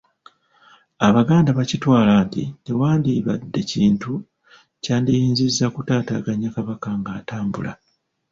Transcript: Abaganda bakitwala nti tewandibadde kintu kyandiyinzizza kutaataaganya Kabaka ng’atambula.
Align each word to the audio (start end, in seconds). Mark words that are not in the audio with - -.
Abaganda 1.07 1.49
bakitwala 1.57 2.13
nti 2.25 2.43
tewandibadde 2.65 3.61
kintu 3.71 4.11
kyandiyinzizza 4.83 5.65
kutaataaganya 5.75 6.49
Kabaka 6.55 6.89
ng’atambula. 6.99 7.71